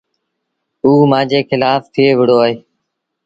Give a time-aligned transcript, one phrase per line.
[0.83, 2.53] اوٚ مآݩجي کلآڦ ٿئي وهُڙو اهي۔